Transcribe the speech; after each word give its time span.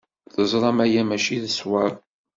Teẓram 0.33 0.77
aya 0.85 1.03
maci 1.09 1.37
d 1.43 1.45
ṣṣwab. 1.53 1.95